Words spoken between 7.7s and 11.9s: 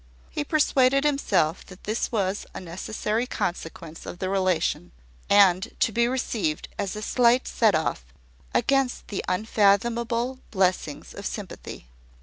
off against the unfathomable blessings of sympathy.